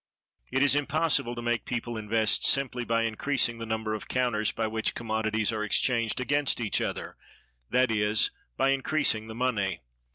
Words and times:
It 0.51 0.63
is 0.63 0.73
impossible 0.73 1.35
to 1.35 1.43
make 1.43 1.63
people 1.63 1.95
invest, 1.95 2.43
simply 2.43 2.83
by 2.83 3.03
increasing 3.03 3.59
the 3.59 3.67
number 3.67 3.93
of 3.93 4.07
counters 4.07 4.51
by 4.51 4.65
which 4.65 4.95
commodities 4.95 5.51
are 5.51 5.63
exchanged 5.63 6.19
against 6.19 6.59
each 6.59 6.81
other; 6.81 7.17
that 7.69 7.91
is, 7.91 8.31
by 8.57 8.71
increasing 8.71 9.27
the 9.27 9.35
money. 9.35 9.81